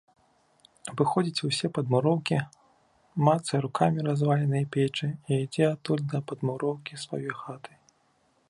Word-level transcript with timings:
Абыходзіць 0.91 1.43
усе 1.49 1.67
падмуроўкі, 1.77 2.37
мацае 3.29 3.59
рукамі 3.67 4.07
разваленыя 4.09 4.69
печы 4.79 5.07
і 5.13 5.31
ідзе 5.43 5.63
адтуль 5.75 6.05
да 6.15 6.19
падмуроўкі 6.33 6.93
сваёй 7.07 7.33
хаты. 7.45 7.71